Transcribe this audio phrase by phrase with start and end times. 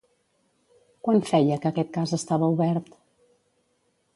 [1.07, 2.91] Quant feia que aquest cas estava obert?